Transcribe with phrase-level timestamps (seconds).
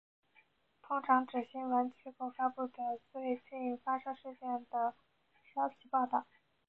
[0.81, 2.77] 通常指新闻机构发布的
[3.13, 4.95] 最近发生事件的
[5.53, 6.25] 消息报道。